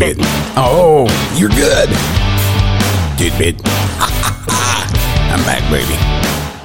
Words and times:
tidbit. 0.00 0.16
Oh, 0.56 1.06
you're 1.36 1.50
good. 1.50 1.88
Tidbit. 3.18 3.60
I'm 5.30 5.44
back, 5.44 5.62
baby. 5.70 5.94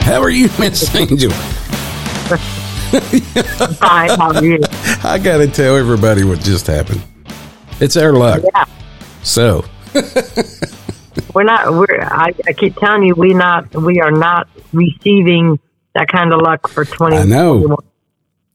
How 0.03 0.21
are 0.21 0.29
you, 0.29 0.49
Miss 0.59 0.93
Angel? 0.95 1.31
Fine, 2.91 4.09
how 4.09 4.33
are 4.33 4.43
you? 4.43 4.59
I 5.03 5.19
got 5.21 5.37
to 5.39 5.47
tell 5.47 5.75
everybody 5.75 6.23
what 6.23 6.39
just 6.39 6.67
happened. 6.67 7.01
It's 7.81 7.97
our 7.97 8.13
luck. 8.13 8.41
Yeah, 8.43 8.65
So, 9.23 9.65
we're 11.33 11.43
not. 11.43 11.73
We're. 11.73 12.01
I, 12.01 12.31
I 12.47 12.53
keep 12.53 12.75
telling 12.77 13.03
you, 13.03 13.15
we 13.15 13.33
not. 13.33 13.75
We 13.75 13.99
are 13.99 14.11
not 14.11 14.47
receiving 14.71 15.59
that 15.93 16.07
kind 16.07 16.33
of 16.33 16.39
luck 16.41 16.69
for 16.69 16.85
twenty. 16.85 17.17
I 17.17 17.23
know. 17.25 17.65
all 17.69 17.77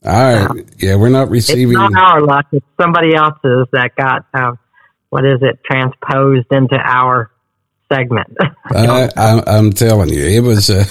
right. 0.03 0.65
Yeah, 0.79 0.95
we're 0.95 1.09
not 1.09 1.23
It's 1.23 1.49
receiving. 1.49 1.73
not 1.73 1.93
our 1.95 2.21
luck. 2.21 2.47
It's 2.51 2.65
somebody 2.79 3.13
else's 3.13 3.67
that 3.73 3.95
got. 3.95 4.25
Uh, 4.33 4.55
what 5.11 5.25
is 5.25 5.39
it? 5.41 5.59
Transposed 5.63 6.47
into 6.51 6.77
our 6.77 7.31
segment. 7.91 8.35
I, 8.65 9.09
I, 9.15 9.43
I'm 9.45 9.71
telling 9.71 10.09
you, 10.09 10.23
it 10.23 10.39
was. 10.39 10.69
Uh, 10.69 10.85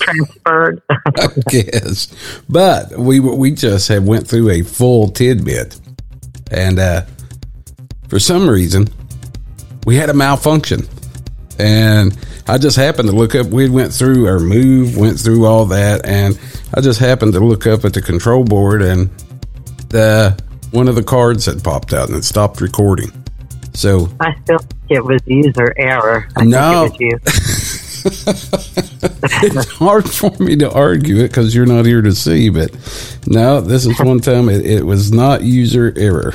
Transferred. 0.00 0.82
I 0.90 1.28
guess. 1.48 2.08
But 2.48 2.98
we 2.98 3.20
we 3.20 3.52
just 3.52 3.88
have 3.88 4.04
went 4.04 4.26
through 4.26 4.50
a 4.50 4.62
full 4.62 5.08
tidbit, 5.10 5.80
and 6.50 6.78
uh, 6.78 7.02
for 8.08 8.18
some 8.18 8.48
reason, 8.50 8.88
we 9.86 9.96
had 9.96 10.10
a 10.10 10.14
malfunction, 10.14 10.88
and 11.58 12.18
I 12.48 12.58
just 12.58 12.76
happened 12.76 13.08
to 13.08 13.14
look 13.14 13.36
up. 13.36 13.46
We 13.46 13.68
went 13.68 13.92
through 13.92 14.26
our 14.26 14.40
move, 14.40 14.96
went 14.96 15.20
through 15.20 15.46
all 15.46 15.66
that, 15.66 16.04
and 16.06 16.38
I 16.74 16.80
just 16.80 16.98
happened 16.98 17.34
to 17.34 17.40
look 17.40 17.68
up 17.68 17.84
at 17.84 17.92
the 17.92 18.02
control 18.02 18.42
board, 18.42 18.82
and 18.82 19.10
the 19.90 20.36
one 20.72 20.88
of 20.88 20.96
the 20.96 21.04
cards 21.04 21.46
had 21.46 21.62
popped 21.62 21.92
out 21.92 22.08
and 22.08 22.16
it 22.16 22.24
stopped 22.24 22.60
recording. 22.60 23.12
So 23.72 24.08
I 24.20 24.34
still 24.42 24.58
think 24.58 24.90
it 24.90 25.04
was 25.04 25.20
user 25.26 25.72
error. 25.76 26.28
I 26.36 26.44
No. 26.44 26.88
it's 28.02 29.68
hard 29.72 30.08
for 30.10 30.30
me 30.42 30.56
to 30.56 30.72
argue 30.72 31.18
it 31.18 31.28
because 31.28 31.54
you're 31.54 31.66
not 31.66 31.84
here 31.84 32.02
to 32.02 32.14
see. 32.14 32.48
But 32.48 32.72
no, 33.26 33.60
this 33.60 33.86
is 33.86 33.98
one 34.00 34.20
time 34.20 34.48
it, 34.48 34.64
it 34.64 34.84
was 34.84 35.12
not 35.12 35.42
user 35.42 35.92
error. 35.96 36.34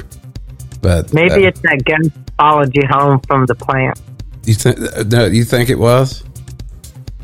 But 0.81 1.13
Maybe 1.13 1.45
uh, 1.45 1.49
it's 1.49 1.59
that 1.61 1.83
ghost 1.83 2.13
followed 2.37 2.75
you 2.75 2.83
home 2.87 3.19
from 3.21 3.45
the 3.47 3.55
plant. 3.55 3.99
you 4.43 4.53
think 4.53 4.77
no, 5.07 5.25
you 5.25 5.43
think 5.43 5.69
it 5.69 5.79
was 5.79 6.23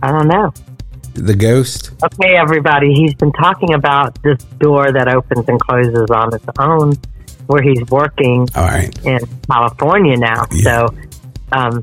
I 0.02 0.12
don't 0.12 0.28
know. 0.28 0.52
the 1.14 1.36
ghost? 1.36 1.92
Okay, 2.04 2.36
everybody, 2.36 2.94
he's 2.94 3.14
been 3.14 3.32
talking 3.34 3.74
about 3.76 4.22
this 4.24 4.44
door 4.60 4.92
that 4.92 5.08
opens 5.08 5.48
and 5.48 5.60
closes 5.60 6.10
on 6.10 6.34
its 6.34 6.46
own 6.58 6.94
where 7.52 7.62
he's 7.62 7.82
working 7.90 8.48
All 8.56 8.64
right, 8.64 9.06
in 9.06 9.20
California 9.50 10.18
now. 10.18 10.46
Yeah. 10.52 10.64
So 10.64 10.96
um, 11.52 11.82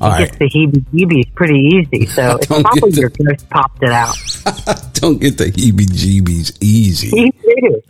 all 0.00 0.10
he 0.12 0.22
right. 0.24 0.26
gets 0.26 0.38
the 0.38 0.48
heebie 0.50 0.84
jeebies 0.92 1.34
pretty 1.34 1.58
easy. 1.58 2.06
So 2.06 2.36
it's 2.40 2.46
probably 2.46 2.90
get 2.90 3.00
your 3.00 3.10
ghost 3.10 3.48
popped 3.50 3.82
it 3.82 3.90
out. 3.90 4.16
don't 4.94 5.20
get 5.20 5.38
the 5.38 5.46
heebie-jeebies 5.46 6.58
easy. 6.60 7.32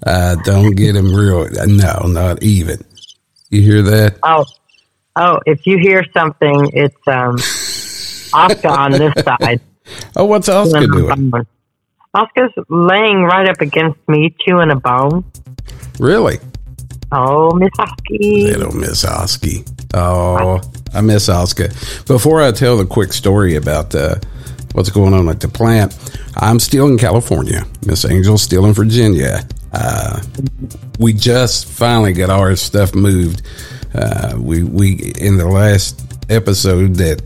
Uh, 0.06 0.36
don't 0.45 0.75
get 0.75 0.92
them 0.92 1.12
real. 1.12 1.48
No, 1.67 2.06
not 2.06 2.42
even. 2.42 2.84
You 3.51 3.62
hear 3.62 3.83
that? 3.83 4.19
Oh, 4.23 4.45
oh, 5.17 5.41
if 5.47 5.67
you 5.67 5.79
hear 5.79 6.05
something, 6.12 6.70
it's 6.73 6.97
um, 7.06 7.36
Oscar 8.33 8.69
on 8.69 8.92
this 8.92 9.12
side. 9.25 9.61
Oh, 10.17 10.25
what's 10.27 10.48
Oscar 10.48 10.86
doing? 10.86 11.33
Oscar's 12.14 12.53
laying 12.69 13.23
right 13.23 13.48
up 13.48 13.61
against 13.61 13.98
me, 14.09 14.34
chewing 14.41 14.70
a 14.70 14.77
bone. 14.77 15.25
Really? 15.98 16.39
Oh, 17.11 17.55
Miss 17.55 17.70
Husky. 17.78 18.42
Little 18.53 18.74
Miss 18.74 19.05
Oski. 19.05 19.64
Oh, 19.95 20.61
I 20.92 21.01
miss 21.01 21.29
Oscar. 21.29 21.69
Before 22.07 22.42
I 22.42 22.52
tell 22.52 22.77
the 22.77 22.85
quick 22.85 23.13
story 23.13 23.57
about 23.57 23.95
uh, 23.95 24.17
what's 24.73 24.91
going 24.91 25.14
on 25.14 25.29
at 25.29 25.41
the 25.41 25.48
plant, 25.48 25.97
I'm 26.36 26.58
still 26.58 26.86
in 26.89 26.98
California. 26.98 27.64
Miss 27.86 28.05
Angel's 28.05 28.42
still 28.42 28.67
in 28.67 28.74
Virginia. 28.74 29.47
Uh, 29.73 30.20
we 30.98 31.13
just 31.14 31.67
finally 31.67 32.13
got 32.13 32.30
our 32.30 32.55
stuff 32.57 32.95
moved. 32.95 33.42
Uh, 33.95 34.35
we 34.39 34.63
we 34.63 35.13
in 35.18 35.39
the 35.39 35.47
last 35.47 36.02
episode 36.30 36.97
that 36.97 37.23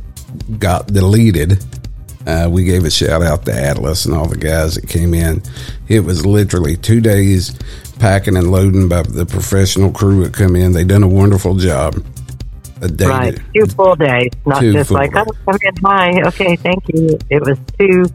got 0.58 0.86
deleted. 0.86 1.64
Uh, 2.24 2.48
we 2.48 2.62
gave 2.62 2.84
a 2.84 2.90
shout 2.90 3.20
out 3.22 3.44
to 3.44 3.52
Atlas 3.52 4.04
and 4.06 4.14
all 4.14 4.28
the 4.28 4.36
guys 4.36 4.76
that 4.76 4.88
came 4.88 5.12
in. 5.12 5.42
It 5.88 6.00
was 6.00 6.24
literally 6.24 6.76
two 6.76 7.00
days 7.00 7.58
packing 8.02 8.36
and 8.36 8.50
loading 8.50 8.88
by 8.88 9.00
the 9.02 9.24
professional 9.24 9.92
crew 9.92 10.24
that 10.24 10.34
come 10.34 10.56
in. 10.56 10.72
They 10.72 10.82
done 10.82 11.04
a 11.04 11.08
wonderful 11.08 11.54
job. 11.54 11.94
A 12.80 12.88
day, 12.88 13.06
Right, 13.06 13.38
two 13.54 13.64
full 13.66 13.94
days, 13.94 14.30
not 14.44 14.60
just 14.60 14.90
like, 14.90 15.12
days. 15.14 15.22
oh, 15.28 15.32
come 15.46 15.58
in, 15.62 15.76
hi, 15.84 16.20
okay, 16.26 16.56
thank 16.56 16.82
you. 16.88 17.16
It 17.30 17.40
was 17.46 17.56
two, 17.78 18.06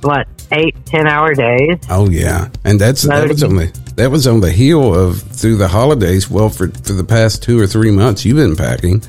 what, 0.00 0.26
eight, 0.52 0.74
ten 0.86 1.06
hour 1.06 1.34
days. 1.34 1.76
Oh 1.90 2.08
yeah, 2.08 2.48
and 2.64 2.80
that's 2.80 3.02
that 3.02 3.28
was 3.28 3.42
on 3.42 3.56
the 3.56 3.66
that 3.96 4.10
was 4.10 4.26
on 4.26 4.40
the 4.40 4.50
heel 4.50 4.94
of 4.94 5.20
through 5.20 5.56
the 5.56 5.68
holidays. 5.68 6.30
Well, 6.30 6.48
for 6.48 6.68
for 6.68 6.94
the 6.94 7.04
past 7.04 7.42
two 7.42 7.60
or 7.60 7.66
three 7.66 7.90
months, 7.90 8.24
you've 8.24 8.38
been 8.38 8.56
packing, 8.56 9.02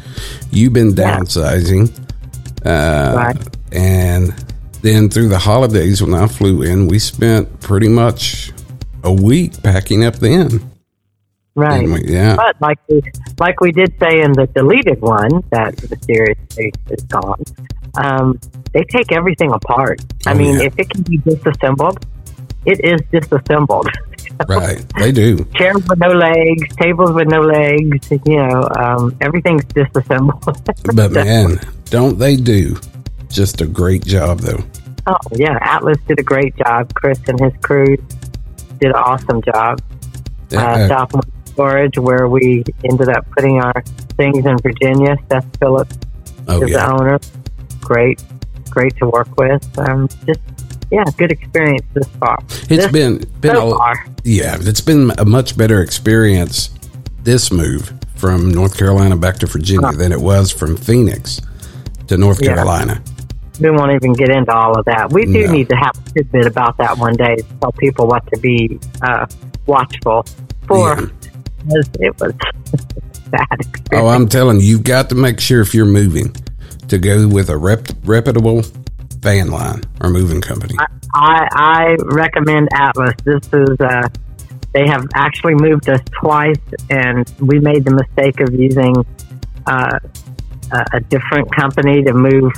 you've 0.52 0.74
been 0.74 0.90
Yeah. 0.94 1.20
downsizing, 1.20 1.90
uh, 2.66 3.14
Right. 3.16 3.38
and 3.72 4.34
then 4.82 5.10
through 5.10 5.30
the 5.30 5.40
holidays 5.40 6.04
when 6.04 6.14
I 6.14 6.28
flew 6.28 6.64
in, 6.64 6.90
we 6.90 7.00
spent 7.00 7.62
pretty 7.62 7.88
much 7.88 8.52
a 9.06 9.12
week 9.14 9.62
packing 9.64 10.04
up. 10.04 10.16
Then, 10.16 10.72
Right. 11.58 11.88
we? 11.88 12.04
yeah, 12.06 12.36
But 12.36 12.60
like 12.60 12.80
we, 12.90 13.02
like 13.40 13.62
we 13.62 13.72
did 13.72 13.94
say 14.00 14.22
in 14.22 14.34
the 14.34 14.46
deleted 14.54 15.00
one 15.00 15.42
that 15.52 15.72
mysteriously 15.90 16.74
is 16.90 17.04
gone, 17.06 17.42
um, 17.96 18.38
they 18.74 18.84
take 18.90 19.14
everything 19.14 19.52
apart. 19.54 20.02
I 20.28 20.34
Oh, 20.34 20.36
mean, 20.36 20.56
yeah. 20.56 20.64
if 20.66 20.78
it 20.78 20.90
can 20.90 21.04
be 21.04 21.18
disassembled, 21.20 22.06
it 22.66 22.82
is 22.84 23.00
disassembled. 23.10 23.88
right. 24.50 24.84
They 25.00 25.14
do. 25.14 25.46
Chairs 25.56 25.82
with 25.88 26.00
no 26.00 26.10
legs, 26.10 26.76
tables 26.76 27.14
with 27.14 27.30
no 27.30 27.40
legs, 27.40 28.12
you 28.12 28.36
know, 28.36 28.68
um, 28.78 29.16
everything's 29.22 29.64
disassembled. 29.66 30.44
But 30.94 31.12
man, 31.14 31.60
don't 31.86 32.20
they 32.20 32.36
do 32.36 32.76
just 33.30 33.62
a 33.62 33.66
great 33.66 34.04
job 34.06 34.40
though? 34.40 34.62
oh 35.08 35.16
yeah, 35.36 35.58
Atlas 35.62 36.00
did 36.08 36.20
a 36.20 36.24
great 36.24 36.56
job. 36.58 36.94
Chris 36.96 37.20
and 37.28 37.40
his 37.40 37.54
crew 37.62 37.96
did 38.80 38.90
an 38.90 38.96
awesome 38.96 39.42
job. 39.42 39.82
uh, 40.54 40.88
Southwest 40.88 41.30
Storage, 41.46 41.98
where 41.98 42.28
we 42.28 42.64
ended 42.84 43.10
up 43.10 43.26
putting 43.32 43.60
our 43.62 43.82
things 44.18 44.46
in 44.46 44.58
Virginia. 44.60 45.18
Seth 45.32 45.46
Phillips 45.60 45.98
oh 46.48 46.62
is 46.64 46.70
yeah. 46.72 46.86
the 46.86 46.94
owner. 46.94 47.20
Great, 47.82 48.24
great 48.70 48.96
to 48.98 49.08
work 49.10 49.36
with. 49.38 49.64
Um, 49.80 50.08
just 50.26 50.40
yeah, 50.92 51.04
good 51.18 51.32
experience 51.32 51.86
this 51.94 52.08
far. 52.20 52.38
It's 52.48 52.68
This- 52.68 52.92
been 52.92 53.18
been 53.42 53.56
so 53.56 53.74
a, 53.74 53.78
far. 53.78 54.06
Yeah, 54.24 54.58
it's 54.60 54.82
been 54.82 55.12
a 55.18 55.26
much 55.26 55.58
better 55.58 55.82
experience 55.82 56.70
this 57.24 57.52
move 57.52 57.94
from 58.16 58.52
North 58.52 58.78
Carolina 58.78 59.16
back 59.18 59.38
to 59.40 59.46
Virginia 59.48 59.92
than 59.94 60.12
it 60.12 60.22
was 60.22 60.52
from 60.52 60.78
Phoenix 60.78 61.42
to 62.08 62.18
North 62.18 62.40
Yeah. 62.42 62.54
Carolina. 62.56 63.02
We 63.60 63.72
won't 63.72 63.92
even 63.92 64.14
get 64.14 64.30
into 64.30 64.54
all 64.54 64.78
of 64.78 64.86
that. 64.86 65.12
We 65.12 65.26
do 65.26 65.48
need 65.48 65.70
to 65.70 65.76
have 65.76 65.98
a 65.98 66.10
tidbit 66.12 66.48
about 66.48 66.78
that 66.78 66.98
one 66.98 67.16
day. 67.16 67.38
to 67.38 67.44
Tell 67.62 67.72
people 67.72 68.08
what 68.08 68.26
to 68.34 68.40
be 68.40 68.80
uh, 69.02 69.26
watchful 69.66 70.26
for. 70.68 71.00
Yeah. 71.00 71.06
Because 71.60 71.90
it 72.00 72.20
was 72.20 72.34
bad 73.30 73.48
experience. 73.60 73.90
Oh, 73.94 74.08
I'm 74.08 74.28
telling 74.28 74.60
you, 74.60 74.68
you've 74.68 74.84
got 74.84 75.10
to 75.10 75.16
make 75.16 75.40
sure 75.40 75.62
if 75.62 75.74
you're 75.74 75.86
moving 75.86 76.36
to 76.88 76.98
go 76.98 77.28
with 77.28 77.50
a 77.50 77.58
rep, 77.58 77.88
reputable 78.04 78.64
van 79.20 79.50
line 79.50 79.82
or 80.02 80.10
moving 80.10 80.42
company. 80.42 80.76
I, 81.14 81.48
I 81.52 81.96
recommend 82.04 82.70
Atlas. 82.74 83.16
This 83.24 83.42
is 83.54 83.80
uh, 83.80 84.08
they 84.74 84.86
have 84.88 85.08
actually 85.16 85.56
moved 85.56 85.90
us 85.90 86.02
twice, 86.12 86.60
and 86.90 87.32
we 87.40 87.60
made 87.60 87.86
the 87.86 87.92
mistake 87.92 88.40
of 88.42 88.54
using 88.54 88.94
uh, 89.66 90.00
a, 90.72 90.86
a 90.98 91.00
different 91.00 91.54
company 91.56 92.04
to 92.04 92.14
move 92.14 92.52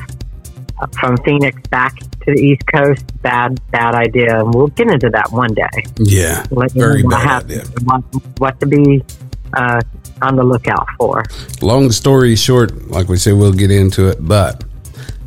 from 0.99 1.17
Phoenix 1.17 1.61
back 1.69 1.97
to 1.97 2.33
the 2.33 2.39
East 2.39 2.61
Coast. 2.73 3.03
Bad, 3.21 3.59
bad 3.71 3.95
idea. 3.95 4.39
And 4.41 4.53
we'll 4.53 4.67
get 4.67 4.89
into 4.89 5.09
that 5.09 5.31
one 5.31 5.53
day. 5.53 5.83
Yeah, 5.97 6.45
Let 6.51 6.71
very 6.71 7.03
bad 7.03 7.45
idea. 7.45 7.63
What, 7.83 8.03
what 8.37 8.59
to 8.59 8.65
be 8.65 9.03
uh, 9.53 9.81
on 10.21 10.35
the 10.35 10.43
lookout 10.43 10.87
for. 10.97 11.23
Long 11.61 11.91
story 11.91 12.35
short, 12.35 12.87
like 12.89 13.07
we 13.07 13.17
said, 13.17 13.33
we'll 13.33 13.53
get 13.53 13.71
into 13.71 14.09
it. 14.09 14.17
But 14.19 14.63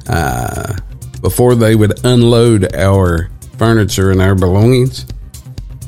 uh, 0.08 0.76
before 1.20 1.54
they 1.54 1.74
would 1.74 2.04
unload 2.04 2.74
our 2.74 3.30
furniture 3.58 4.10
and 4.10 4.20
our 4.20 4.34
belongings, 4.34 5.06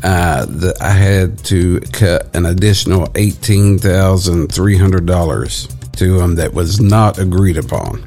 uh, 0.02 0.46
the, 0.46 0.76
I 0.80 0.90
had 0.90 1.38
to 1.44 1.80
cut 1.92 2.34
an 2.34 2.46
additional 2.46 3.08
eighteen 3.14 3.78
thousand 3.78 4.52
three 4.52 4.76
hundred 4.76 5.06
dollars 5.06 5.68
to 5.96 6.18
them 6.18 6.34
that 6.36 6.52
was 6.52 6.80
not 6.80 7.18
agreed 7.18 7.56
upon. 7.56 8.04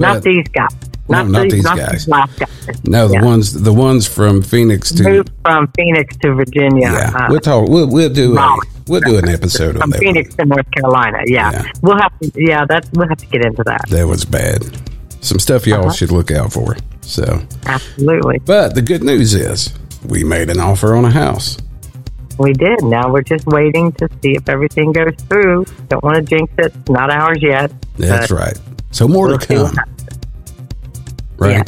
Not 0.00 0.22
these 0.22 0.46
guys. 0.48 0.68
No, 1.10 1.22
Not, 1.22 1.28
not 1.28 1.42
these, 1.44 1.52
these 1.52 1.64
not 1.64 1.76
guys. 1.78 2.04
these 2.04 2.06
guys. 2.06 2.84
No, 2.84 3.08
the 3.08 3.14
Yeah. 3.14 3.22
ones 3.24 3.62
the 3.62 3.72
ones 3.72 4.06
from 4.06 4.42
Phoenix 4.42 4.92
to 4.92 5.02
Moved 5.04 5.30
from 5.42 5.66
Phoenix 5.76 6.14
to 6.18 6.34
Virginia. 6.34 6.90
yeah, 6.92 7.12
uh, 7.14 7.26
we'll 7.30 7.40
talk. 7.40 7.66
We'll, 7.68 7.86
we'll 7.88 8.10
do 8.12 8.36
a 8.36 8.58
we'll 8.88 9.00
do 9.00 9.16
an 9.16 9.28
episode 9.30 9.76
on 9.76 9.80
from 9.82 9.90
that. 9.92 10.00
Phoenix 10.00 10.34
to 10.34 10.44
North 10.44 10.70
Carolina. 10.72 11.18
Yeah. 11.26 11.50
Yeah. 11.52 11.64
we'll 11.82 11.96
have 11.98 12.12
to. 12.20 12.30
Yeah, 12.36 12.66
that's 12.68 12.90
we'll 12.92 13.08
have 13.08 13.16
to 13.18 13.26
get 13.26 13.42
into 13.44 13.62
that. 13.64 13.88
That 13.88 14.06
was 14.06 14.24
bad. 14.26 14.64
Some 15.22 15.38
stuff 15.38 15.66
y'all 15.66 15.80
Uh-huh. 15.86 15.92
should 15.92 16.12
look 16.12 16.30
out 16.30 16.52
for. 16.52 16.76
So, 17.00 17.40
Absolutely, 17.64 18.38
but 18.44 18.74
the 18.74 18.82
good 18.82 19.02
news 19.02 19.32
is 19.34 19.72
we 20.06 20.22
made 20.24 20.50
an 20.50 20.60
offer 20.60 20.94
on 20.94 21.06
a 21.06 21.10
house. 21.10 21.56
we 22.38 22.52
did. 22.52 22.84
Now 22.84 23.10
we're 23.10 23.22
just 23.22 23.46
waiting 23.46 23.92
to 23.92 24.08
see 24.22 24.32
if 24.36 24.46
everything 24.48 24.92
goes 24.92 25.14
through. 25.28 25.64
Don't 25.88 26.04
want 26.04 26.16
to 26.16 26.22
jinx 26.22 26.52
it. 26.58 26.72
Not 26.90 27.10
ours 27.10 27.38
yet. 27.40 27.72
That's 27.96 28.30
right. 28.30 28.56
So 28.90 29.06
more 29.06 29.28
we'll 29.28 29.38
to 29.38 29.46
come, 29.46 29.76
right? 31.38 31.66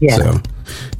Yeah. 0.00 0.16
So, 0.16 0.40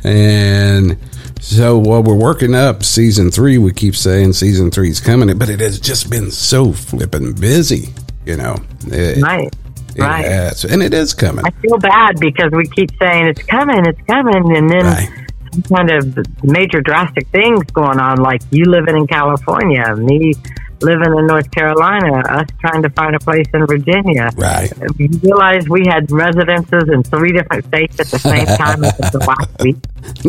and 0.05 0.97
so 1.41 1.79
while 1.79 2.03
we're 2.03 2.15
working 2.17 2.55
up 2.55 2.83
season 2.85 3.31
three, 3.31 3.59
we 3.59 3.73
keep 3.73 3.97
saying 3.97 4.33
season 4.35 4.71
three's 4.71 5.01
coming, 5.01 5.37
but 5.39 5.49
it 5.49 5.61
has 5.61 5.79
just 5.81 6.11
been 6.11 6.31
so 6.31 6.73
flipping 6.73 7.33
busy. 7.35 7.89
You 8.27 8.37
know, 8.37 8.57
it, 8.87 9.21
Right. 9.23 9.53
it 9.97 10.01
right. 10.01 10.25
has, 10.25 10.65
and 10.65 10.83
it 10.83 10.95
is 10.95 11.15
coming. 11.15 11.45
I 11.45 11.51
feel 11.51 11.79
bad 11.79 12.21
because 12.21 12.51
we 12.53 12.67
keep 12.69 12.91
saying 13.01 13.27
it's 13.27 13.43
coming, 13.43 13.85
it's 13.87 14.01
coming, 14.07 14.57
and 14.57 14.71
then 14.71 14.85
Right. 14.85 15.09
some 15.53 15.63
kind 15.63 15.91
of 15.91 16.45
major 16.45 16.81
drastic 16.81 17.27
things 17.29 17.65
going 17.73 17.99
on, 17.99 18.19
like 18.19 18.43
you 18.51 18.65
living 18.65 18.97
in 18.97 19.07
California, 19.09 19.95
me 19.97 20.35
living 20.82 21.17
in 21.19 21.26
North 21.26 21.50
Carolina, 21.50 22.19
us 22.29 22.46
trying 22.61 22.82
to 22.82 22.90
find 22.90 23.14
a 23.14 23.19
place 23.20 23.46
in 23.55 23.67
Virginia. 23.67 24.31
Right. 24.37 24.73
We 24.99 25.08
realized 25.23 25.69
we 25.69 25.84
had 25.87 26.11
residences 26.11 26.88
in 26.93 27.02
three 27.02 27.32
different 27.32 27.64
states 27.67 28.00
at 28.00 28.06
the 28.08 28.19
same 28.19 28.46
time 28.58 28.84
as 28.84 28.96
the 29.12 29.19
last 29.26 29.62
week. 29.62 29.76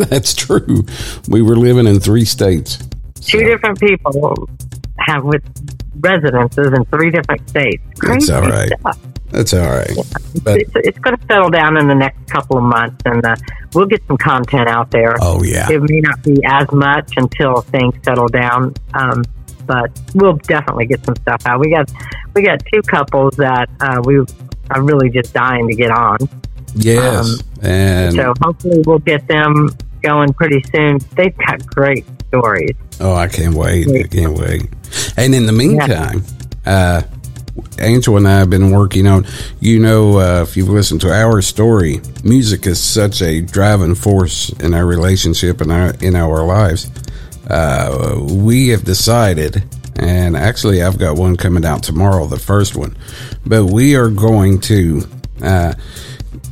That's 0.08 0.34
true. 0.34 0.84
We 1.28 1.42
were 1.42 1.56
living 1.56 1.86
in 1.86 2.00
three 2.00 2.24
states. 2.24 2.78
Two 3.20 3.42
different 3.44 3.80
people 3.80 4.48
have 4.98 5.24
with 5.24 5.42
residences 6.00 6.68
in 6.76 6.84
three 6.86 7.10
different 7.10 7.48
states. 7.48 7.82
That's 8.00 8.30
all 8.30 8.42
right. 8.42 8.68
stuff. 8.80 8.98
That's 9.30 9.52
all 9.52 9.66
right. 9.68 9.90
But 10.44 10.60
It's, 10.60 10.70
it's 10.76 10.98
going 10.98 11.16
to 11.16 11.26
settle 11.26 11.50
down 11.50 11.76
in 11.76 11.88
the 11.88 11.94
next 11.94 12.28
couple 12.28 12.56
of 12.58 12.62
months, 12.62 13.02
and 13.04 13.24
uh, 13.24 13.34
we'll 13.74 13.86
get 13.86 14.06
some 14.06 14.16
content 14.16 14.68
out 14.68 14.90
there. 14.92 15.16
oh 15.20 15.42
yeah, 15.42 15.66
It 15.70 15.82
may 15.82 16.00
not 16.00 16.22
be 16.22 16.38
as 16.46 16.70
much 16.70 17.14
until 17.16 17.62
things 17.62 17.94
settle 18.04 18.28
down, 18.28 18.74
um, 18.92 19.24
but 19.66 19.90
we'll 20.14 20.36
definitely 20.36 20.86
get 20.86 21.04
some 21.04 21.16
stuff 21.16 21.46
out. 21.46 21.60
We 21.60 21.70
got 21.70 21.90
we 22.34 22.42
got 22.42 22.62
two 22.72 22.82
couples 22.82 23.36
that 23.36 23.68
uh, 23.80 24.00
we 24.04 24.18
are 24.70 24.82
really 24.82 25.10
just 25.10 25.32
dying 25.34 25.68
to 25.68 25.74
get 25.74 25.90
on, 25.90 26.18
yes, 26.74 27.42
and 27.62 28.14
so 28.14 28.32
hopefully 28.42 28.82
we'll 28.86 28.98
get 28.98 29.26
them 29.28 29.68
going 30.02 30.32
pretty 30.34 30.62
soon. 30.74 30.98
They've 31.16 31.36
got 31.36 31.64
great 31.66 32.04
stories. 32.28 32.76
oh, 33.00 33.14
I 33.14 33.28
can't 33.28 33.54
wait. 33.54 33.88
I 33.88 34.06
can't 34.08 34.38
wait. 34.38 34.62
And 35.16 35.34
in 35.34 35.46
the 35.46 35.52
meantime, 35.52 36.24
uh, 36.66 37.02
Angel 37.78 38.16
and 38.16 38.26
I 38.26 38.38
have 38.40 38.50
been 38.50 38.70
working 38.70 39.06
on. 39.06 39.26
You 39.60 39.78
know, 39.78 40.18
uh, 40.18 40.42
if 40.42 40.56
you've 40.56 40.68
listened 40.68 41.00
to 41.02 41.12
our 41.12 41.40
story, 41.42 42.00
music 42.24 42.66
is 42.66 42.80
such 42.80 43.22
a 43.22 43.40
driving 43.40 43.94
force 43.94 44.50
in 44.60 44.74
our 44.74 44.84
relationship 44.84 45.60
and 45.60 45.70
our 45.72 45.94
in 46.00 46.16
our 46.16 46.44
lives. 46.44 46.90
Uh, 47.48 48.18
we 48.20 48.68
have 48.68 48.84
decided, 48.84 49.62
and 49.96 50.36
actually, 50.36 50.82
I've 50.82 50.98
got 50.98 51.16
one 51.16 51.36
coming 51.36 51.64
out 51.64 51.82
tomorrow, 51.82 52.26
the 52.26 52.38
first 52.38 52.76
one. 52.76 52.96
But 53.46 53.66
we 53.66 53.96
are 53.96 54.08
going 54.08 54.60
to. 54.62 55.02
Uh, 55.42 55.74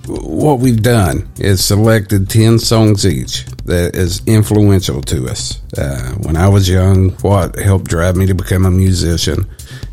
what 0.06 0.58
we've 0.58 0.82
done 0.82 1.28
is 1.38 1.64
selected 1.64 2.28
10 2.28 2.58
songs 2.58 3.06
each 3.06 3.44
that 3.64 3.94
is 3.94 4.20
influential 4.26 5.00
to 5.02 5.28
us. 5.28 5.60
Uh, 5.78 6.14
when 6.22 6.36
I 6.36 6.48
was 6.48 6.68
young, 6.68 7.10
what 7.20 7.56
helped 7.56 7.86
drive 7.86 8.16
me 8.16 8.26
to 8.26 8.34
become 8.34 8.66
a 8.66 8.70
musician. 8.70 9.48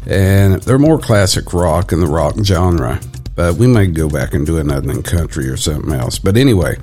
And 0.08 0.62
they're 0.64 0.80
more 0.80 1.00
classic 1.00 1.54
rock 1.54 1.92
in 1.92 2.00
the 2.00 2.08
rock 2.08 2.36
genre, 2.44 3.00
but 3.36 3.56
we 3.56 3.68
may 3.68 3.88
go 3.88 4.10
back 4.10 4.34
and 4.34 4.46
do 4.46 4.58
another 4.58 4.92
in 4.92 5.04
country 5.04 5.48
or 5.48 5.58
something 5.58 5.94
else. 5.94 6.18
But 6.18 6.38
anyway, 6.38 6.78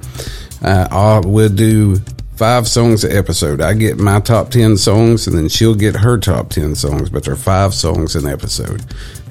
uh, 0.63 1.23
we'll 1.25 1.49
do 1.49 1.97
five 2.37 2.69
songs 2.69 3.05
an 3.05 3.17
episode. 3.17 3.61
I 3.61 3.75
get 3.75 3.99
my 3.99 4.21
top 4.21 4.51
10 4.51 4.77
songs, 4.77 5.27
and 5.27 5.37
then 5.37 5.49
she'll 5.49 5.75
get 5.75 5.97
her 5.97 6.19
top 6.19 6.51
10 6.51 6.75
songs, 6.75 7.11
but 7.11 7.25
they're 7.25 7.37
five 7.37 7.75
songs 7.75 8.15
an 8.15 8.27
episode. 8.27 8.85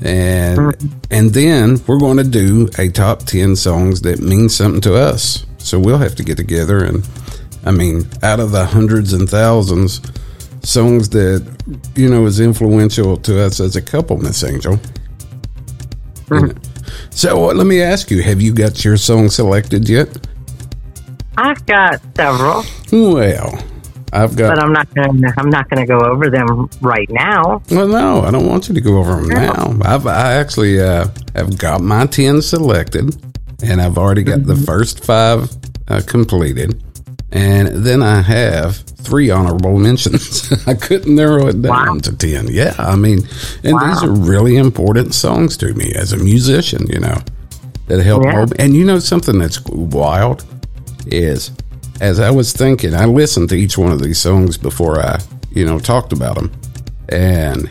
And 0.04 0.76
and 1.10 1.32
then 1.34 1.80
we're 1.88 2.00
going 2.00 2.18
to 2.18 2.24
do 2.24 2.70
a 2.78 2.90
top 2.90 3.24
10 3.24 3.56
songs 3.56 4.02
that 4.02 4.20
mean 4.20 4.50
something 4.50 4.82
to 4.82 4.96
us. 4.96 5.46
So 5.58 5.80
we'll 5.80 5.98
have 5.98 6.16
to 6.16 6.24
get 6.24 6.38
together 6.38 6.84
and 6.84 7.08
I 7.66 7.72
mean, 7.72 8.08
out 8.22 8.40
of 8.40 8.52
the 8.52 8.64
hundreds 8.66 9.14
and 9.14 9.28
thousands 9.28 10.00
songs 10.62 11.10
that 11.10 11.46
you 11.96 12.10
know 12.10 12.26
is 12.26 12.40
influential 12.40 13.18
to 13.18 13.42
us 13.42 13.60
as 13.60 13.76
a 13.76 13.82
couple, 13.82 14.18
Miss 14.18 14.44
Angel. 14.44 14.80
You 16.32 16.42
know. 16.42 16.54
So 17.10 17.50
uh, 17.50 17.54
let 17.54 17.66
me 17.66 17.82
ask 17.82 18.12
you: 18.12 18.22
Have 18.22 18.42
you 18.42 18.54
got 18.54 18.86
your 18.86 18.98
song 18.98 19.30
selected 19.30 19.90
yet? 19.90 20.10
I've 21.38 21.66
got 21.66 22.02
several, 22.16 22.64
Well, 22.96 23.64
I've 24.14 24.36
got. 24.38 24.56
but 24.56 24.64
I'm 24.64 24.72
not 24.72 24.94
going. 24.94 25.22
to 25.22 25.34
I'm 25.38 25.50
not 25.50 25.70
going 25.70 25.86
to 25.86 25.88
go 25.88 26.00
over 26.00 26.30
them 26.30 26.70
right 26.82 27.10
now. 27.10 27.62
Well, 27.70 27.88
no, 27.90 28.22
I 28.22 28.32
don't 28.32 28.48
want 28.48 28.70
you 28.70 28.74
to 28.76 28.82
go 28.82 28.98
over 29.00 29.16
them 29.18 29.28
now. 29.30 29.78
I've 29.84 30.08
I 30.08 30.34
actually 30.36 30.80
uh, 30.82 31.08
have 31.36 31.58
got 31.58 31.82
my 31.82 32.06
ten 32.06 32.42
selected, 32.42 33.16
and 33.64 33.82
I've 33.82 33.98
already 33.98 34.24
got 34.24 34.44
the 34.46 34.56
first 34.56 35.04
five 35.04 35.50
uh, 35.90 36.02
completed, 36.08 36.82
and 37.34 37.68
then 37.86 38.02
I 38.02 38.22
have 38.22 38.78
three 38.78 39.30
honorable 39.30 39.78
mentions. 39.88 40.50
I 40.66 40.74
couldn't 40.76 41.14
narrow 41.14 41.48
it 41.48 41.62
down 41.62 41.88
Wow. 41.96 42.00
to 42.04 42.16
ten. 42.16 42.48
Yeah, 42.48 42.74
I 42.78 42.96
mean, 42.96 43.20
and 43.66 43.78
these 43.82 44.04
are 44.04 44.10
really 44.12 44.56
important 44.56 45.14
songs 45.14 45.58
to 45.58 45.74
me 45.74 45.92
as 45.94 46.14
a 46.14 46.18
musician. 46.18 46.88
You 46.88 47.00
know, 47.02 47.18
that 47.88 48.02
help. 48.02 48.24
Yeah. 48.24 48.46
And 48.60 48.74
you 48.74 48.86
know 48.86 49.00
something 49.00 49.38
that's 49.40 49.60
wild 49.66 50.46
is 51.08 51.52
as 52.02 52.20
I 52.20 52.32
was 52.32 52.52
thinking, 52.54 52.94
I 52.94 53.06
listened 53.06 53.50
to 53.50 53.56
each 53.56 53.78
one 53.78 53.92
of 53.92 54.02
these 54.02 54.20
songs 54.20 54.58
before 54.58 55.00
I, 55.00 55.20
you 55.52 55.66
know, 55.66 55.80
talked 55.80 56.12
about 56.14 56.36
them, 56.36 56.52
and 57.10 57.70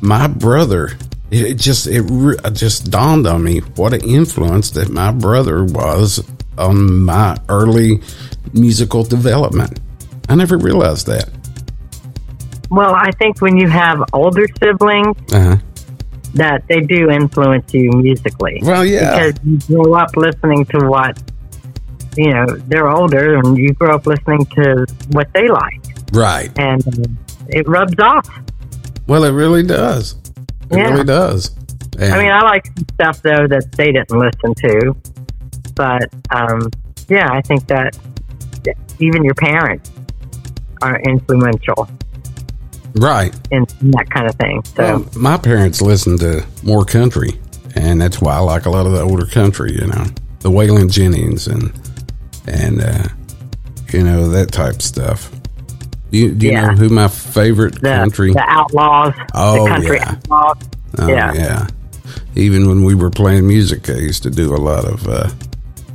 my 0.00 0.26
brother, 0.26 0.90
it 1.30 1.54
just 1.54 1.86
it 1.86 2.04
just 2.54 2.90
dawned 2.90 3.26
on 3.26 3.42
me 3.44 3.58
what 3.76 3.94
an 3.94 4.02
influence 4.02 4.70
that 4.72 4.90
my 4.90 5.10
brother 5.12 5.64
was 5.64 6.22
on 6.58 7.04
my 7.04 7.36
early 7.48 8.00
musical 8.52 9.02
development. 9.04 9.80
I 10.28 10.34
never 10.34 10.58
realized 10.58 11.06
that. 11.06 11.28
Well, 12.70 12.94
I 12.94 13.10
think 13.12 13.40
when 13.40 13.56
you 13.56 13.68
have 13.68 14.02
older 14.12 14.46
siblings, 14.62 15.16
Uh-huh. 15.32 15.56
that 16.34 16.66
they 16.68 16.80
do 16.80 17.10
influence 17.10 17.72
you 17.74 17.90
musically. 17.92 18.60
Well, 18.62 18.84
yeah, 18.84 19.28
Because 19.30 19.44
you 19.44 19.58
grow 19.76 19.94
up 19.94 20.16
listening 20.16 20.64
to 20.66 20.86
what, 20.86 21.18
you 22.16 22.32
know, 22.32 22.46
they're 22.68 22.88
older 22.90 23.36
and 23.36 23.56
you 23.56 23.72
grow 23.74 23.94
up 23.94 24.06
listening 24.06 24.44
to 24.46 24.86
what 25.10 25.32
they 25.32 25.48
like. 25.48 25.80
right. 26.12 26.50
And 26.58 26.82
it 27.48 27.66
rubs 27.68 27.94
off. 27.98 28.28
Well, 29.06 29.24
it 29.24 29.30
really 29.32 29.62
does. 29.62 30.14
It 30.70 30.76
Yeah. 30.78 30.90
really 30.90 31.04
does. 31.04 31.50
And- 31.98 32.12
I 32.14 32.18
mean, 32.22 32.30
I 32.30 32.42
like 32.42 32.66
stuff, 32.94 33.20
though, 33.22 33.46
that 33.48 33.72
they 33.72 33.92
didn't 33.92 34.10
listen 34.10 34.54
to. 34.54 34.94
But, 35.74 36.08
um, 36.30 36.70
yeah, 37.08 37.28
I 37.32 37.40
think 37.42 37.66
that 37.68 37.96
even 38.98 39.24
your 39.24 39.34
parents 39.34 39.90
are 40.82 41.00
influential 41.00 41.88
right. 42.96 43.34
in, 43.50 43.66
in 43.80 43.90
that 43.92 44.08
kind 44.10 44.28
of 44.28 44.34
thing. 44.36 44.62
So, 44.76 44.82
Well, 44.82 45.06
my 45.16 45.36
parents 45.36 45.80
listened 45.82 46.20
to 46.20 46.44
more 46.62 46.84
country, 46.84 47.38
and 47.74 48.00
that's 48.00 48.20
why 48.20 48.34
I 48.34 48.38
like 48.38 48.66
a 48.66 48.70
lot 48.70 48.86
of 48.86 48.92
the 48.92 49.00
older 49.02 49.26
country. 49.26 49.72
You 49.72 49.86
know, 49.88 50.04
the 50.40 50.50
Waylon 50.50 50.90
Jennings 50.90 51.46
and 51.46 51.72
and 52.46 52.80
uh, 52.82 53.04
you 53.92 54.02
know 54.02 54.28
that 54.28 54.52
type 54.52 54.76
of 54.76 54.82
stuff. 54.82 55.30
Do 56.10 56.18
you, 56.18 56.34
do 56.34 56.46
you 56.46 56.52
Yeah. 56.52 56.66
know 56.66 56.74
who 56.76 56.88
my 56.90 57.08
favorite 57.08 57.74
the, 57.80 57.88
country? 57.88 58.32
the 58.32 58.44
outlaws, 58.46 59.14
Oh, 59.34 59.64
the 59.64 59.68
country 59.70 59.96
yeah. 59.96 60.10
outlaws. 60.10 60.56
Oh, 60.98 61.08
yeah. 61.08 61.32
yeah. 61.32 61.66
Even 62.34 62.68
when 62.68 62.84
we 62.84 62.94
were 62.94 63.10
playing 63.10 63.46
music, 63.46 63.88
I 63.88 63.94
used 63.94 64.22
to 64.24 64.30
do 64.30 64.54
a 64.54 64.58
lot 64.58 64.84
of 64.84 65.06
uh, 65.08 65.30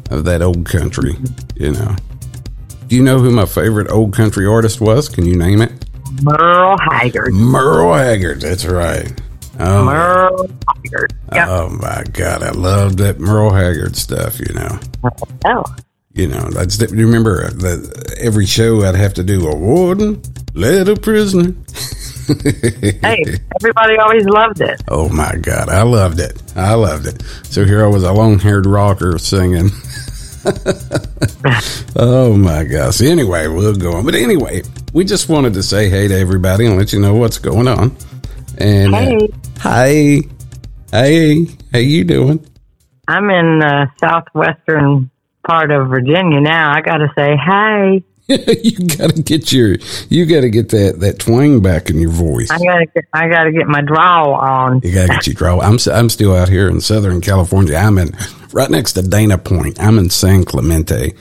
of 0.09 0.23
that 0.25 0.41
old 0.41 0.65
country. 0.65 1.15
You 1.55 1.71
know. 1.73 1.95
Do 2.87 2.95
you 2.95 3.03
know 3.03 3.19
who 3.19 3.29
my 3.31 3.45
favorite 3.45 3.91
old 3.91 4.13
country 4.13 4.45
artist 4.45 4.79
was? 4.79 5.09
Can 5.09 5.25
you 5.25 5.35
name 5.35 5.61
it? 5.61 5.71
Merle 6.23 6.77
Haggard. 6.89 7.33
Merle 7.33 7.93
Haggard. 7.93 8.41
That's 8.41 8.65
right. 8.65 9.11
Oh, 9.59 9.85
Merle 9.85 10.47
Haggard. 10.67 11.13
Yep. 11.33 11.47
Oh 11.49 11.69
my 11.69 12.03
God, 12.13 12.43
I 12.43 12.51
love 12.51 12.97
that 12.97 13.19
Merle 13.19 13.53
Haggard 13.53 13.95
stuff. 13.95 14.39
You 14.39 14.53
know, 14.53 14.79
oh, 15.45 15.65
you 16.17 16.27
know. 16.27 16.49
That's 16.49 16.79
you 16.79 17.05
remember 17.05 17.49
that 17.49 18.15
every 18.19 18.45
show 18.45 18.83
I'd 18.83 18.95
have 18.95 19.13
to 19.15 19.23
do 19.23 19.47
a 19.47 19.55
warden, 19.55 20.21
let 20.53 20.87
a 20.89 20.95
prisoner. 20.95 21.53
hey, 23.01 23.23
everybody 23.59 23.97
always 23.97 24.25
loved 24.25 24.59
it. 24.61 24.81
Oh 24.89 25.07
my 25.09 25.33
God, 25.41 25.69
I 25.69 25.83
loved 25.83 26.19
it. 26.19 26.41
I 26.55 26.73
loved 26.73 27.05
it. 27.07 27.21
So 27.43 27.63
here 27.65 27.85
I 27.85 27.87
was, 27.87 28.03
a 28.03 28.11
long-haired 28.11 28.65
rocker 28.65 29.17
singing. 29.17 29.69
Oh 31.99 32.37
my 32.37 32.63
gosh. 32.63 33.01
Anyway, 33.01 33.47
we'll 33.47 33.75
go 33.75 33.93
on. 33.93 34.05
But 34.05 34.15
anyway, 34.15 34.61
we 34.93 35.03
just 35.03 35.29
wanted 35.29 35.53
to 35.55 35.63
say 35.63 35.89
hey 35.89 36.07
to 36.07 36.17
everybody 36.17 36.65
and 36.65 36.77
let 36.77 36.93
you 36.93 36.99
know 36.99 37.15
what's 37.15 37.37
going 37.39 37.67
on. 37.67 37.95
And 38.59 38.93
uh, 38.93 38.99
Hey. 38.99 39.29
hi, 39.59 40.21
hey, 40.91 41.45
how 41.73 41.79
you 41.79 42.03
doing? 42.03 42.45
I'm 43.07 43.29
in 43.29 43.59
the 43.59 43.87
southwestern 43.99 45.09
part 45.47 45.71
of 45.71 45.87
Virginia 45.87 46.41
now. 46.41 46.71
I 46.71 46.81
got 46.81 46.97
to 46.97 47.11
say, 47.17 47.35
hey, 47.35 48.03
you 48.27 48.77
got 48.97 49.15
to 49.15 49.21
get 49.21 49.53
your, 49.53 49.77
you 50.09 50.25
got 50.25 50.41
to 50.41 50.49
get 50.49 50.69
that 50.69 50.99
that 50.99 51.17
twang 51.17 51.61
back 51.61 51.89
in 51.89 51.97
your 51.97 52.11
voice. 52.11 52.51
I 52.51 52.57
got 52.57 52.79
to 52.79 52.85
get, 52.85 53.05
I 53.13 53.29
got 53.29 53.45
to 53.45 53.53
get 53.53 53.67
my 53.67 53.81
drawl 53.81 54.33
on. 54.33 54.81
You 54.83 54.93
got 54.93 55.07
to 55.07 55.13
get 55.13 55.27
your 55.27 55.33
draw. 55.35 55.61
I'm 55.61 55.77
I'm 55.91 56.09
still 56.09 56.35
out 56.35 56.49
here 56.49 56.67
in 56.67 56.81
Southern 56.81 57.21
California. 57.21 57.77
I'm 57.77 57.97
in 57.97 58.15
right 58.51 58.69
next 58.69 58.93
to 58.93 59.01
Dana 59.01 59.37
Point. 59.37 59.79
I'm 59.79 59.97
in 59.97 60.09
San 60.09 60.43
Clemente. 60.43 61.13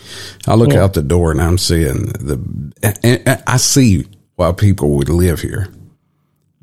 I 0.49 0.55
look 0.55 0.75
out 0.75 0.95
the 0.95 1.03
door 1.03 1.31
and 1.31 1.41
I'm 1.41 1.59
seeing 1.59 2.07
the. 2.07 3.43
I 3.47 3.57
see 3.59 4.07
why 4.35 4.51
people 4.51 4.97
would 4.97 5.09
live 5.09 5.41
here, 5.41 5.69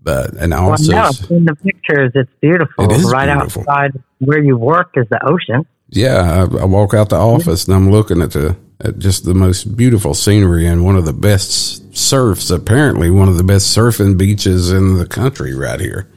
but 0.01 0.33
and 0.33 0.53
I 0.53 0.59
Well, 0.59 0.71
also 0.71 0.91
no, 0.91 1.09
in 1.29 1.45
the 1.45 1.55
pictures, 1.55 2.11
it's 2.15 2.31
beautiful. 2.41 2.91
It 2.91 2.97
is 2.97 3.09
right 3.09 3.33
beautiful. 3.33 3.61
outside 3.61 3.91
where 4.19 4.43
you 4.43 4.57
work 4.57 4.91
is 4.95 5.07
the 5.09 5.25
ocean. 5.25 5.65
Yeah, 5.95 6.47
I, 6.51 6.61
I 6.61 6.65
walk 6.65 6.93
out 6.93 7.09
the 7.09 7.17
office 7.17 7.65
and 7.65 7.75
I'm 7.75 7.91
looking 7.91 8.21
at 8.21 8.31
the 8.31 8.57
at 8.81 8.97
just 8.99 9.25
the 9.25 9.33
most 9.33 9.77
beautiful 9.77 10.13
scenery 10.13 10.65
and 10.67 10.83
one 10.83 10.95
of 10.95 11.05
the 11.05 11.13
best 11.13 11.95
surfs. 11.95 12.49
Apparently, 12.49 13.11
one 13.11 13.29
of 13.29 13.37
the 13.37 13.43
best 13.43 13.75
surfing 13.75 14.17
beaches 14.17 14.71
in 14.71 14.97
the 14.97 15.05
country 15.05 15.55
right 15.55 15.79
here, 15.79 16.09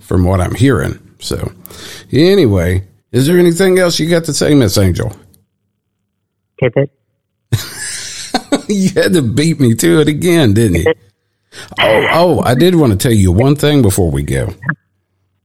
from 0.00 0.24
what 0.24 0.40
I'm 0.40 0.54
hearing. 0.54 0.98
So, 1.18 1.52
anyway, 2.12 2.86
is 3.10 3.26
there 3.26 3.38
anything 3.38 3.78
else 3.80 3.98
you 3.98 4.08
got 4.08 4.24
to 4.24 4.32
say, 4.32 4.54
Miss 4.54 4.78
Angel? 4.78 5.12
It. 6.58 6.90
you 8.68 8.90
had 8.90 9.12
to 9.14 9.22
beat 9.22 9.58
me 9.58 9.74
to 9.74 10.00
it 10.00 10.08
again, 10.08 10.54
didn't 10.54 10.82
you? 10.82 10.94
Oh, 11.80 12.06
oh, 12.12 12.40
I 12.42 12.54
did 12.54 12.76
want 12.76 12.92
to 12.92 12.98
tell 12.98 13.16
you 13.16 13.32
one 13.32 13.56
thing 13.56 13.82
before 13.82 14.10
we 14.10 14.22
go. 14.22 14.54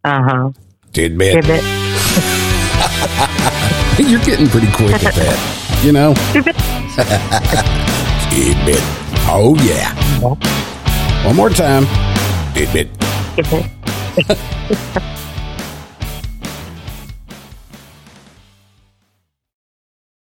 Uh 0.03 0.21
huh. 0.23 0.51
Tidbit. 0.93 1.43
Tip 1.43 1.45
it. 1.47 3.31
You're 3.99 4.19
getting 4.25 4.47
pretty 4.47 4.69
quick 4.73 4.93
at 5.05 5.13
that. 5.15 5.81
You 5.83 5.93
know? 5.93 6.13
Tip 6.33 6.47
it. 6.49 6.55
Tidbit. 8.29 8.81
Oh, 9.27 9.55
yeah. 9.63 9.95
One 11.25 11.35
more 11.35 11.49
time. 11.49 11.85
Tidbit. 12.53 12.89
Tip 13.35 13.47
it. 14.29 15.14